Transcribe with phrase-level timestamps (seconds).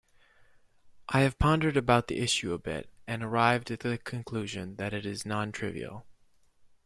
[1.09, 5.05] I have pondered about the issue a bit and arrived at the conclusion that it
[5.05, 6.07] is non-trivial.